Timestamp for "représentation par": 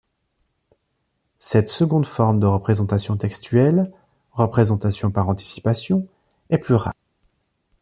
4.31-5.29